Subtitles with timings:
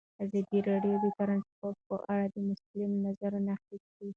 [0.23, 4.07] ازادي راډیو د ترانسپورټ په اړه د مسؤلینو نظرونه اخیستي.